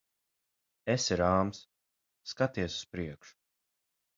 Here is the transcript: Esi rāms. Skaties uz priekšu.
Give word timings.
Esi 0.93 1.17
rāms. 1.21 1.61
Skaties 2.33 2.81
uz 2.81 2.87
priekšu. 2.97 3.39